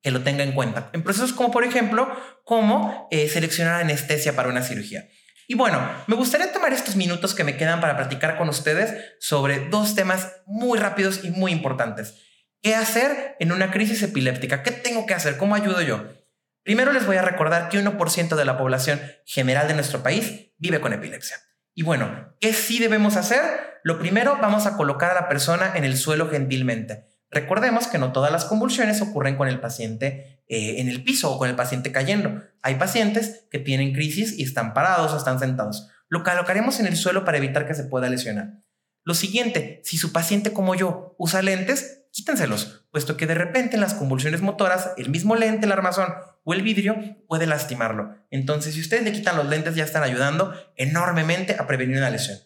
que 0.02 0.10
lo 0.10 0.22
tenga 0.22 0.42
en 0.42 0.52
cuenta. 0.52 0.88
En 0.94 1.02
procesos 1.02 1.34
como, 1.34 1.50
por 1.50 1.64
ejemplo, 1.64 2.10
cómo 2.44 3.08
eh, 3.10 3.28
seleccionar 3.28 3.82
anestesia 3.82 4.34
para 4.34 4.48
una 4.48 4.62
cirugía. 4.62 5.06
Y 5.46 5.54
bueno, 5.54 5.78
me 6.06 6.16
gustaría 6.16 6.50
tomar 6.50 6.72
estos 6.72 6.96
minutos 6.96 7.34
que 7.34 7.44
me 7.44 7.58
quedan 7.58 7.82
para 7.82 7.98
platicar 7.98 8.38
con 8.38 8.48
ustedes 8.48 9.16
sobre 9.20 9.68
dos 9.68 9.94
temas 9.94 10.32
muy 10.46 10.78
rápidos 10.78 11.24
y 11.24 11.30
muy 11.30 11.52
importantes. 11.52 12.14
¿Qué 12.62 12.74
hacer 12.74 13.36
en 13.38 13.52
una 13.52 13.70
crisis 13.70 14.02
epiléptica? 14.02 14.62
¿Qué 14.62 14.70
tengo 14.70 15.04
que 15.04 15.12
hacer? 15.12 15.36
¿Cómo 15.36 15.54
ayudo 15.54 15.82
yo? 15.82 16.19
Primero 16.62 16.92
les 16.92 17.06
voy 17.06 17.16
a 17.16 17.22
recordar 17.22 17.68
que 17.68 17.82
1% 17.82 18.36
de 18.36 18.44
la 18.44 18.58
población 18.58 19.00
general 19.24 19.68
de 19.68 19.74
nuestro 19.74 20.02
país 20.02 20.52
vive 20.58 20.80
con 20.80 20.92
epilepsia. 20.92 21.36
Y 21.74 21.82
bueno, 21.82 22.34
¿qué 22.40 22.52
sí 22.52 22.78
debemos 22.78 23.16
hacer? 23.16 23.40
Lo 23.82 23.98
primero, 23.98 24.38
vamos 24.40 24.66
a 24.66 24.76
colocar 24.76 25.10
a 25.12 25.22
la 25.22 25.28
persona 25.28 25.72
en 25.74 25.84
el 25.84 25.96
suelo 25.96 26.28
gentilmente. 26.28 27.06
Recordemos 27.30 27.86
que 27.86 27.98
no 27.98 28.12
todas 28.12 28.32
las 28.32 28.44
convulsiones 28.44 29.00
ocurren 29.00 29.36
con 29.36 29.48
el 29.48 29.60
paciente 29.60 30.42
eh, 30.48 30.80
en 30.80 30.88
el 30.88 31.04
piso 31.04 31.30
o 31.32 31.38
con 31.38 31.48
el 31.48 31.56
paciente 31.56 31.92
cayendo. 31.92 32.42
Hay 32.60 32.74
pacientes 32.74 33.46
que 33.50 33.60
tienen 33.60 33.94
crisis 33.94 34.38
y 34.38 34.42
están 34.42 34.74
parados 34.74 35.12
o 35.12 35.16
están 35.16 35.38
sentados. 35.38 35.88
Lo 36.08 36.24
colocaremos 36.24 36.80
en 36.80 36.86
el 36.86 36.96
suelo 36.96 37.24
para 37.24 37.38
evitar 37.38 37.66
que 37.66 37.74
se 37.74 37.84
pueda 37.84 38.10
lesionar. 38.10 38.62
Lo 39.04 39.14
siguiente, 39.14 39.80
si 39.84 39.96
su 39.96 40.12
paciente 40.12 40.52
como 40.52 40.74
yo 40.74 41.14
usa 41.18 41.40
lentes, 41.40 42.04
quítenselos, 42.10 42.79
puesto 42.90 43.16
que 43.16 43.26
de 43.26 43.34
repente 43.34 43.76
en 43.76 43.80
las 43.80 43.94
convulsiones 43.94 44.42
motoras 44.42 44.92
el 44.96 45.10
mismo 45.10 45.36
lente, 45.36 45.66
el 45.66 45.72
armazón 45.72 46.12
o 46.44 46.54
el 46.54 46.62
vidrio 46.62 46.96
puede 47.28 47.46
lastimarlo. 47.46 48.16
Entonces, 48.30 48.74
si 48.74 48.80
ustedes 48.80 49.04
le 49.04 49.12
quitan 49.12 49.36
los 49.36 49.46
lentes, 49.46 49.74
ya 49.74 49.84
están 49.84 50.02
ayudando 50.02 50.54
enormemente 50.76 51.56
a 51.58 51.66
prevenir 51.66 51.98
una 51.98 52.10
lesión. 52.10 52.38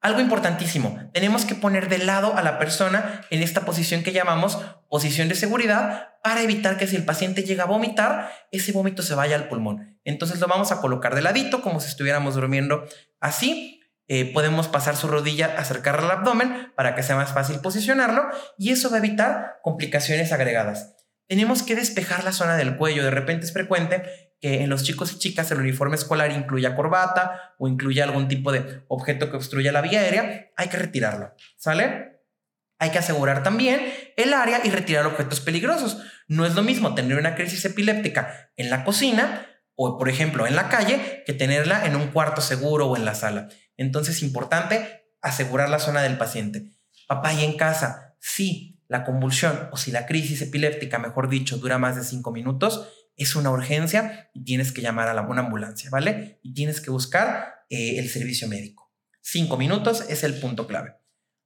Algo 0.00 0.20
importantísimo, 0.20 1.10
tenemos 1.12 1.46
que 1.46 1.56
poner 1.56 1.88
de 1.88 1.98
lado 1.98 2.36
a 2.36 2.42
la 2.42 2.58
persona 2.58 3.22
en 3.30 3.42
esta 3.42 3.62
posición 3.62 4.04
que 4.04 4.12
llamamos 4.12 4.58
posición 4.88 5.28
de 5.28 5.34
seguridad 5.34 6.10
para 6.22 6.42
evitar 6.42 6.76
que 6.76 6.86
si 6.86 6.94
el 6.96 7.04
paciente 7.04 7.42
llega 7.42 7.64
a 7.64 7.66
vomitar, 7.66 8.30
ese 8.52 8.72
vómito 8.72 9.02
se 9.02 9.14
vaya 9.14 9.34
al 9.34 9.48
pulmón. 9.48 9.98
Entonces 10.04 10.38
lo 10.38 10.46
vamos 10.46 10.70
a 10.70 10.80
colocar 10.80 11.14
de 11.14 11.22
ladito 11.22 11.60
como 11.60 11.80
si 11.80 11.88
estuviéramos 11.88 12.34
durmiendo 12.36 12.84
así. 13.20 13.75
Eh, 14.08 14.32
podemos 14.32 14.68
pasar 14.68 14.96
su 14.96 15.08
rodilla, 15.08 15.56
acercarla 15.58 16.04
al 16.04 16.18
abdomen 16.18 16.72
para 16.76 16.94
que 16.94 17.02
sea 17.02 17.16
más 17.16 17.32
fácil 17.32 17.58
posicionarlo 17.60 18.28
y 18.56 18.70
eso 18.70 18.88
va 18.88 18.96
a 18.96 18.98
evitar 19.00 19.58
complicaciones 19.62 20.32
agregadas. 20.32 20.94
tenemos 21.28 21.64
que 21.64 21.74
despejar 21.74 22.22
la 22.22 22.30
zona 22.30 22.56
del 22.56 22.76
cuello. 22.76 23.02
De 23.02 23.10
repente 23.10 23.46
es 23.46 23.52
frecuente 23.52 24.04
que 24.40 24.62
en 24.62 24.70
los 24.70 24.84
chicos 24.84 25.12
y 25.12 25.18
chicas 25.18 25.50
el 25.50 25.58
uniforme 25.58 25.96
escolar 25.96 26.30
incluya 26.30 26.76
corbata 26.76 27.54
o 27.58 27.66
incluya 27.66 28.04
algún 28.04 28.28
tipo 28.28 28.52
de 28.52 28.84
objeto 28.86 29.28
que 29.28 29.36
obstruya 29.36 29.72
la 29.72 29.80
vía 29.80 30.00
aérea. 30.00 30.52
Hay 30.56 30.68
que 30.68 30.76
retirarlo, 30.76 31.34
¿sale? 31.56 32.20
Hay 32.78 32.90
que 32.90 32.98
asegurar 32.98 33.42
también 33.42 33.80
el 34.16 34.34
área 34.34 34.60
y 34.62 34.70
retirar 34.70 35.06
objetos 35.06 35.40
peligrosos. 35.40 35.98
No 36.28 36.46
es 36.46 36.54
lo 36.54 36.62
mismo 36.62 36.94
tener 36.94 37.18
una 37.18 37.34
crisis 37.34 37.64
epiléptica 37.64 38.50
en 38.56 38.70
la 38.70 38.84
cocina 38.84 39.46
o, 39.74 39.98
por 39.98 40.08
ejemplo, 40.08 40.46
en 40.46 40.56
la 40.56 40.68
calle 40.68 41.22
que 41.26 41.32
tenerla 41.32 41.86
en 41.86 41.96
un 41.96 42.08
cuarto 42.08 42.40
seguro 42.40 42.88
o 42.88 42.96
en 42.96 43.04
la 43.04 43.14
sala. 43.14 43.48
Entonces 43.76 44.16
es 44.16 44.22
importante 44.22 45.04
asegurar 45.20 45.68
la 45.68 45.78
zona 45.78 46.02
del 46.02 46.18
paciente. 46.18 46.72
Papá, 47.08 47.32
y 47.34 47.44
en 47.44 47.56
casa, 47.56 48.16
si 48.20 48.80
la 48.88 49.04
convulsión 49.04 49.68
o 49.72 49.76
si 49.76 49.90
la 49.90 50.06
crisis 50.06 50.42
epiléptica, 50.42 50.98
mejor 50.98 51.28
dicho, 51.28 51.58
dura 51.58 51.78
más 51.78 51.96
de 51.96 52.04
cinco 52.04 52.32
minutos, 52.32 52.88
es 53.16 53.34
una 53.34 53.50
urgencia 53.50 54.30
y 54.34 54.44
tienes 54.44 54.72
que 54.72 54.82
llamar 54.82 55.08
a 55.08 55.14
la, 55.14 55.22
una 55.22 55.42
ambulancia, 55.42 55.90
¿vale? 55.90 56.38
Y 56.42 56.54
tienes 56.54 56.80
que 56.80 56.90
buscar 56.90 57.64
eh, 57.70 57.98
el 57.98 58.08
servicio 58.08 58.46
médico. 58.48 58.92
Cinco 59.22 59.56
minutos 59.56 60.04
es 60.08 60.22
el 60.22 60.38
punto 60.38 60.66
clave. 60.66 60.96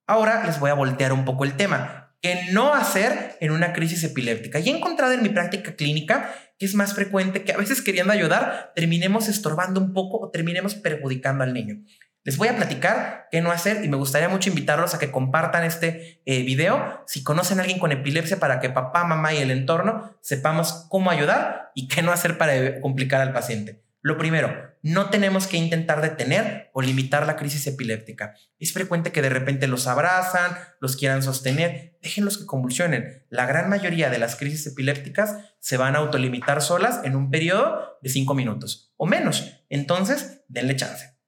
Ahora 0.06 0.44
les 0.44 0.58
voy 0.58 0.70
a 0.70 0.74
voltear 0.74 1.12
un 1.12 1.24
poco 1.24 1.44
el 1.44 1.56
tema. 1.56 2.16
¿Qué 2.20 2.48
no 2.52 2.74
hacer 2.74 3.36
en 3.40 3.52
una 3.52 3.72
crisis 3.72 4.04
epiléptica? 4.04 4.58
Y 4.58 4.68
he 4.68 4.76
encontrado 4.76 5.12
en 5.12 5.22
mi 5.22 5.30
práctica 5.30 5.74
clínica 5.76 6.34
que 6.58 6.66
es 6.66 6.74
más 6.74 6.92
frecuente 6.92 7.44
que 7.44 7.52
a 7.52 7.56
veces 7.56 7.80
queriendo 7.80 8.12
ayudar 8.12 8.72
terminemos 8.74 9.28
estorbando 9.28 9.80
un 9.80 9.94
poco 9.94 10.18
o 10.20 10.30
terminemos 10.30 10.74
perjudicando 10.74 11.44
al 11.44 11.54
niño. 11.54 11.82
Les 12.22 12.36
voy 12.36 12.48
a 12.48 12.56
platicar 12.56 13.28
qué 13.30 13.40
no 13.40 13.50
hacer 13.50 13.82
y 13.82 13.88
me 13.88 13.96
gustaría 13.96 14.28
mucho 14.28 14.50
invitarlos 14.50 14.94
a 14.94 14.98
que 14.98 15.10
compartan 15.10 15.64
este 15.64 16.20
eh, 16.26 16.42
video 16.42 17.02
si 17.06 17.22
conocen 17.22 17.58
a 17.58 17.62
alguien 17.62 17.78
con 17.78 17.92
epilepsia 17.92 18.38
para 18.38 18.60
que 18.60 18.68
papá, 18.68 19.04
mamá 19.04 19.32
y 19.32 19.38
el 19.38 19.50
entorno 19.50 20.14
sepamos 20.20 20.86
cómo 20.90 21.10
ayudar 21.10 21.70
y 21.74 21.88
qué 21.88 22.02
no 22.02 22.12
hacer 22.12 22.36
para 22.36 22.80
complicar 22.82 23.22
al 23.22 23.32
paciente. 23.32 23.82
Lo 24.02 24.18
primero, 24.18 24.70
no 24.82 25.08
tenemos 25.08 25.46
que 25.46 25.56
intentar 25.56 26.02
detener 26.02 26.70
o 26.74 26.82
limitar 26.82 27.26
la 27.26 27.36
crisis 27.36 27.66
epiléptica. 27.66 28.34
Es 28.58 28.72
frecuente 28.72 29.12
que 29.12 29.22
de 29.22 29.28
repente 29.28 29.66
los 29.66 29.86
abrazan, 29.86 30.56
los 30.80 30.96
quieran 30.96 31.22
sostener, 31.22 31.98
déjenlos 32.02 32.36
que 32.38 32.46
convulsionen. 32.46 33.24
La 33.30 33.46
gran 33.46 33.68
mayoría 33.70 34.10
de 34.10 34.18
las 34.18 34.36
crisis 34.36 34.66
epilépticas 34.66 35.36
se 35.58 35.76
van 35.78 35.96
a 35.96 35.98
autolimitar 36.00 36.60
solas 36.60 37.00
en 37.04 37.16
un 37.16 37.30
periodo 37.30 37.98
de 38.02 38.10
cinco 38.10 38.34
minutos 38.34 38.92
o 38.96 39.06
menos. 39.06 39.64
Entonces, 39.68 40.42
denle 40.48 40.76
chance. 40.76 41.19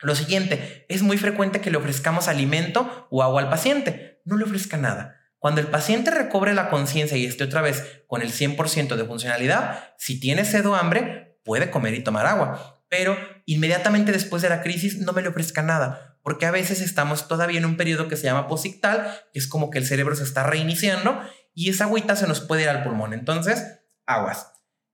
Lo 0.00 0.14
siguiente, 0.14 0.86
es 0.88 1.02
muy 1.02 1.18
frecuente 1.18 1.60
que 1.60 1.70
le 1.70 1.76
ofrezcamos 1.76 2.28
alimento 2.28 3.08
o 3.10 3.22
agua 3.22 3.42
al 3.42 3.50
paciente. 3.50 4.20
No 4.24 4.36
le 4.36 4.44
ofrezca 4.44 4.76
nada. 4.76 5.16
Cuando 5.38 5.60
el 5.60 5.68
paciente 5.68 6.10
recobre 6.10 6.54
la 6.54 6.68
conciencia 6.68 7.16
y 7.16 7.24
esté 7.24 7.44
otra 7.44 7.62
vez 7.62 8.02
con 8.06 8.22
el 8.22 8.32
100% 8.32 8.96
de 8.96 9.04
funcionalidad, 9.04 9.94
si 9.96 10.18
tiene 10.18 10.44
sed 10.44 10.66
o 10.66 10.74
hambre, 10.74 11.38
puede 11.44 11.70
comer 11.70 11.94
y 11.94 12.02
tomar 12.02 12.26
agua, 12.26 12.82
pero 12.88 13.16
inmediatamente 13.46 14.12
después 14.12 14.42
de 14.42 14.48
la 14.48 14.62
crisis 14.62 14.98
no 14.98 15.12
me 15.12 15.22
le 15.22 15.28
ofrezca 15.28 15.62
nada, 15.62 16.18
porque 16.22 16.46
a 16.46 16.50
veces 16.50 16.80
estamos 16.80 17.28
todavía 17.28 17.58
en 17.58 17.66
un 17.66 17.76
periodo 17.76 18.08
que 18.08 18.16
se 18.16 18.24
llama 18.24 18.48
posictal, 18.48 19.20
que 19.32 19.38
es 19.38 19.46
como 19.46 19.70
que 19.70 19.78
el 19.78 19.86
cerebro 19.86 20.16
se 20.16 20.24
está 20.24 20.42
reiniciando 20.42 21.20
y 21.54 21.70
esa 21.70 21.84
agüita 21.84 22.16
se 22.16 22.26
nos 22.26 22.40
puede 22.40 22.62
ir 22.62 22.68
al 22.68 22.82
pulmón. 22.82 23.12
Entonces, 23.12 23.80
aguas. 24.06 24.52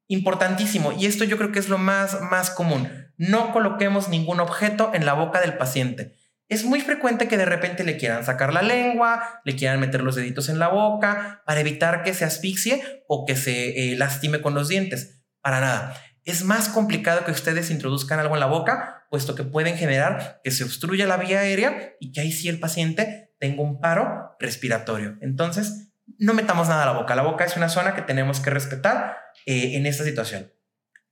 Importantísimo, 0.08 0.92
y 0.92 1.06
esto 1.06 1.25
yo 1.25 1.38
creo 1.38 1.52
que 1.52 1.58
es 1.58 1.68
lo 1.68 1.78
más, 1.78 2.20
más 2.20 2.50
común. 2.50 3.03
No 3.16 3.52
coloquemos 3.52 4.09
ningún 4.09 4.40
objeto 4.40 4.90
en 4.94 5.06
la 5.06 5.14
boca 5.14 5.40
del 5.40 5.56
paciente. 5.56 6.14
Es 6.49 6.64
muy 6.64 6.80
frecuente 6.80 7.26
que 7.26 7.38
de 7.38 7.47
repente 7.47 7.85
le 7.85 7.97
quieran 7.97 8.25
sacar 8.25 8.52
la 8.52 8.62
lengua, 8.62 9.40
le 9.44 9.56
quieran 9.56 9.80
meter 9.80 10.02
los 10.02 10.14
deditos 10.14 10.49
en 10.49 10.59
la 10.59 10.68
boca 10.68 11.42
para 11.47 11.61
evitar 11.61 12.02
que 12.02 12.12
se 12.12 12.25
asfixie 12.25 12.83
o 13.09 13.25
que 13.25 13.35
se 13.35 13.92
eh, 13.92 13.97
lastime 13.97 14.40
con 14.40 14.54
los 14.54 14.68
dientes. 14.68 15.23
Para 15.40 15.61
nada 15.61 15.94
es 16.25 16.42
más 16.44 16.68
complicado 16.68 17.25
que 17.25 17.30
ustedes 17.30 17.71
introduzcan 17.71 18.18
algo 18.18 18.35
en 18.35 18.40
la 18.40 18.47
boca, 18.47 19.06
puesto 19.11 19.35
que 19.35 19.44
pueden 19.44 19.76
generar 19.76 20.40
que 20.42 20.50
se 20.50 20.64
obstruya 20.64 21.06
la 21.06 21.18
vía 21.18 21.40
aérea 21.40 21.94
y 22.00 22.12
que 22.12 22.23
ahí 22.23 22.33
sí 22.33 22.49
el 22.49 22.59
paciente 22.59 23.35
tenga 23.38 23.62
un 23.62 23.78
paro 23.80 24.35
respiratorio. 24.40 25.18
Entonces, 25.21 25.92
no 26.18 26.33
metamos 26.33 26.68
nada 26.68 26.85
a 26.85 26.87
la 26.87 26.99
boca. 26.99 27.14
La 27.14 27.23
boca 27.23 27.44
es 27.44 27.56
una 27.56 27.68
zona 27.68 27.94
que 27.94 28.02
tenemos 28.02 28.40
que 28.40 28.50
respetar 28.50 29.18
eh, 29.44 29.76
en 29.76 29.87
esta 29.87 30.04
situación. 30.04 30.50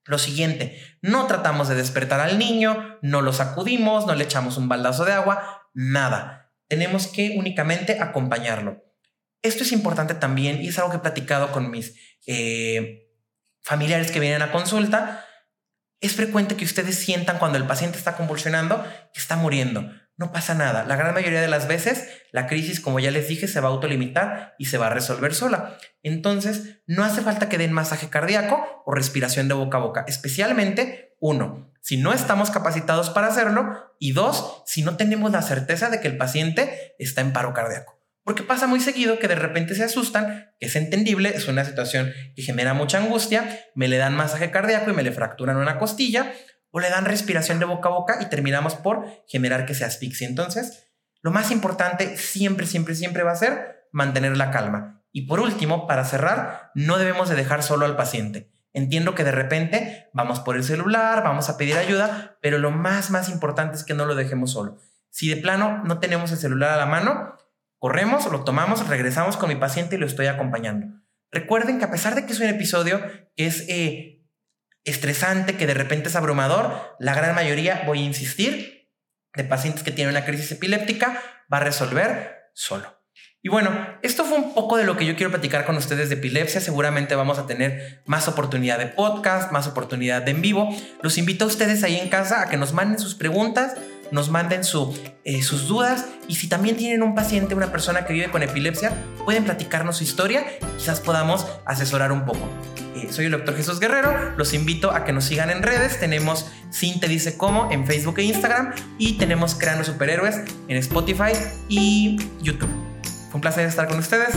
Lo 0.05 0.19
siguiente, 0.19 0.81
no 1.01 1.27
tratamos 1.27 1.69
de 1.69 1.77
despertar 1.77 2.21
al 2.21 2.39
niño, 2.39 2.99
no 3.03 3.23
lo 3.23 3.33
sacudimos, 3.33 4.07
no 4.07 4.15
le 4.15 4.25
echamos 4.25 4.57
un 4.57 4.69
baldazo 4.69 5.05
de 5.05 5.13
agua, 5.13 5.69
nada. 5.75 6.53
Tenemos 6.69 7.07
que 7.07 7.37
únicamente 7.39 8.01
acompañarlo. 8.01 8.83
Esto 9.43 9.63
es 9.63 9.73
importante 9.73 10.15
también 10.15 10.63
y 10.63 10.69
es 10.69 10.79
algo 10.79 10.91
que 10.91 10.97
he 10.97 11.01
platicado 11.01 11.53
con 11.53 11.71
mis 11.71 11.95
eh, 12.27 13.09
familiares 13.61 14.11
que 14.11 14.21
vienen 14.21 14.43
a 14.43 14.53
consulta, 14.53 15.25
es 16.03 16.15
frecuente 16.15 16.57
que 16.57 16.65
ustedes 16.65 16.99
sientan 16.99 17.39
cuando 17.39 17.59
el 17.59 17.67
paciente 17.67 17.97
está 17.97 18.17
convulsionando 18.17 18.85
que 19.15 19.21
está 19.21 19.37
muriendo. 19.37 19.89
No 20.17 20.31
pasa 20.31 20.55
nada. 20.55 20.85
La 20.85 20.97
gran 20.97 21.15
mayoría 21.15 21.41
de 21.41 21.49
las 21.49 21.67
veces, 21.67 22.09
la 22.33 22.47
crisis, 22.47 22.81
como 22.81 23.01
ya 23.01 23.11
les 23.11 23.29
dije, 23.29 23.49
se 23.49 23.61
va 23.61 23.69
a 23.69 23.73
autolimitar 23.73 24.55
y 24.59 24.67
se 24.67 24.79
va 24.79 24.89
a 24.89 24.91
resolver 24.91 25.35
sola. 25.35 25.79
Entonces, 26.03 26.81
no 26.87 27.05
hace 27.05 27.23
falta 27.23 27.49
que 27.49 27.59
den 27.59 27.73
masaje 27.73 28.09
cardíaco 28.09 28.83
o 28.85 28.95
respiración 28.95 29.49
de 29.49 29.55
boca 29.55 29.79
a 29.79 29.81
boca. 29.81 30.05
Especialmente, 30.07 31.17
uno, 31.19 31.73
si 31.81 31.97
no 31.97 32.13
estamos 32.13 32.51
capacitados 32.51 33.11
para 33.11 33.29
hacerlo. 33.29 33.95
Y 33.99 34.13
dos, 34.13 34.63
si 34.67 34.83
no 34.83 34.97
tenemos 34.97 35.33
la 35.33 35.43
certeza 35.43 35.89
de 35.91 36.01
que 36.01 36.09
el 36.09 36.17
paciente 36.17 36.95
está 36.99 37.21
en 37.21 37.33
paro 37.33 37.55
cardíaco. 37.55 38.03
Porque 38.25 38.45
pasa 38.45 38.69
muy 38.69 38.79
seguido 38.79 39.19
que 39.19 39.27
de 39.27 39.35
repente 39.35 39.75
se 39.75 39.83
asustan, 39.83 40.53
que 40.61 40.67
es 40.67 40.77
entendible, 40.77 41.31
es 41.35 41.49
una 41.49 41.65
situación 41.65 42.13
que 42.37 42.43
genera 42.43 42.73
mucha 42.73 42.99
angustia, 42.99 43.61
me 43.75 43.89
le 43.89 43.97
dan 43.97 44.15
masaje 44.15 44.53
cardíaco 44.53 44.91
y 44.91 44.95
me 44.95 45.03
le 45.03 45.11
fracturan 45.11 45.57
una 45.57 45.79
costilla, 45.79 46.33
o 46.73 46.81
le 46.81 46.91
dan 46.91 47.05
respiración 47.05 47.61
de 47.61 47.65
boca 47.65 47.89
a 47.89 47.93
boca 47.93 48.19
y 48.21 48.27
terminamos 48.27 48.75
por 48.75 49.07
generar 49.29 49.65
que 49.65 49.75
se 49.75 49.85
asfixie. 49.85 50.27
Entonces, 50.27 50.91
lo 51.21 51.31
más 51.31 51.53
importante 51.53 52.17
siempre, 52.17 52.67
siempre, 52.67 52.97
siempre 52.97 53.23
va 53.23 53.31
a 53.31 53.37
ser 53.37 53.87
mantener 53.93 54.37
la 54.37 54.51
calma. 54.51 55.05
Y 55.13 55.27
por 55.27 55.39
último, 55.39 55.87
para 55.87 56.05
cerrar, 56.05 56.73
no 56.75 56.99
debemos 56.99 57.29
de 57.29 57.37
dejar 57.37 57.63
solo 57.63 57.87
al 57.87 57.95
paciente. 57.95 58.51
Entiendo 58.73 59.15
que 59.15 59.23
de 59.23 59.31
repente 59.31 60.09
vamos 60.13 60.41
por 60.41 60.57
el 60.57 60.65
celular, 60.65 61.23
vamos 61.23 61.49
a 61.49 61.57
pedir 61.57 61.77
ayuda, 61.77 62.39
pero 62.43 62.59
lo 62.59 62.73
más, 62.73 63.11
más 63.11 63.29
importante 63.29 63.77
es 63.77 63.85
que 63.85 63.95
no 63.95 64.07
lo 64.07 64.17
dejemos 64.17 64.51
solo. 64.51 64.79
Si 65.11 65.29
de 65.29 65.37
plano 65.37 65.85
no 65.85 66.01
tenemos 66.01 66.33
el 66.33 66.39
celular 66.39 66.71
a 66.71 66.79
la 66.79 66.87
mano, 66.87 67.37
Corremos, 67.83 68.31
lo 68.31 68.45
tomamos, 68.45 68.87
regresamos 68.87 69.37
con 69.37 69.49
mi 69.49 69.57
paciente 69.57 69.97
y 69.97 69.99
lo 69.99 70.07
estoy 70.07 70.27
acompañando. 70.27 70.87
Recuerden 71.33 71.81
que 71.81 71.85
a 71.85 71.91
pesar 71.91 72.15
de 72.15 72.25
que 72.25 72.33
es 72.33 72.39
un 72.39 72.47
episodio 72.47 73.01
que 73.35 73.49
es 73.49 73.69
eh, 73.69 74.22
estresante, 74.85 75.57
que 75.57 75.67
de 75.67 75.75
repente 75.75 76.09
es 76.09 76.17
abrumador, 76.17 76.97
la 76.99 77.15
gran 77.15 77.35
mayoría, 77.35 77.83
voy 77.87 78.01
a 78.01 78.07
insistir, 78.07 78.91
de 79.35 79.45
pacientes 79.45 79.83
que 79.83 79.93
tienen 79.93 80.15
una 80.15 80.25
crisis 80.25 80.53
epiléptica, 80.53 81.21
va 81.53 81.59
a 81.59 81.65
resolver 81.65 82.51
solo. 82.55 83.03
Y 83.45 83.49
bueno, 83.49 83.71
esto 84.03 84.25
fue 84.25 84.39
un 84.39 84.55
poco 84.55 84.77
de 84.77 84.85
lo 84.85 84.97
que 84.97 85.05
yo 85.05 85.17
quiero 85.17 85.31
platicar 85.31 85.65
con 85.65 85.77
ustedes 85.77 86.09
de 86.09 86.15
epilepsia. 86.15 86.61
Seguramente 86.61 87.17
vamos 87.17 87.41
a 87.41 87.47
tener 87.47 88.03
más 88.07 88.29
oportunidad 88.29 88.79
de 88.79 88.87
podcast, 88.87 89.51
más 89.51 89.67
oportunidad 89.67 90.23
de 90.23 90.31
en 90.31 90.43
vivo. 90.43 90.69
Los 91.03 91.19
invito 91.19 91.45
a 91.45 91.49
ustedes 91.49 91.83
ahí 91.83 91.99
en 91.99 92.09
casa 92.09 92.43
a 92.43 92.49
que 92.49 92.57
nos 92.57 92.73
manden 92.73 93.01
sus 93.01 93.17
preguntas, 93.17 93.75
nos 94.13 94.31
manden 94.31 94.63
su, 94.63 94.97
eh, 95.25 95.43
sus 95.43 95.67
dudas 95.67 96.07
y 96.29 96.37
si 96.37 96.49
también 96.49 96.77
tienen 96.77 97.03
un 97.03 97.17
paciente, 97.17 97.57
una 97.57 97.73
persona 97.73 98.05
que 98.05 98.13
vive 98.13 98.31
con 98.31 98.45
epilepsia, 98.45 98.93
pueden 99.25 99.43
platicarnos 99.43 99.97
su 99.97 100.05
historia, 100.05 100.45
quizás 100.79 101.01
podamos 101.01 101.45
asesorar 101.65 102.13
un 102.13 102.25
poco. 102.25 102.49
Eh, 102.95 103.09
soy 103.11 103.27
el 103.27 103.33
doctor 103.33 103.57
Jesús 103.57 103.81
Guerrero, 103.81 104.35
los 104.37 104.53
invito 104.53 104.93
a 104.93 105.05
que 105.05 105.13
nos 105.13 105.25
sigan 105.25 105.51
en 105.51 105.63
redes, 105.63 105.99
tenemos 105.99 106.51
Sin 106.71 107.01
Te 107.01 107.09
Dice 107.09 107.37
Cómo 107.37 107.71
en 107.73 107.87
Facebook 107.87 108.19
e 108.19 108.25
Instagram 108.25 108.75
y 108.99 109.19
tenemos 109.19 109.55
Creando 109.55 109.85
Superhéroes 109.85 110.41
en 110.69 110.77
Spotify 110.77 111.33
y 111.69 112.19
YouTube. 112.43 112.71
Fue 113.31 113.37
un 113.37 113.41
placer 113.41 113.67
estar 113.67 113.89
con 113.89 113.99
ustedes. 113.99 114.37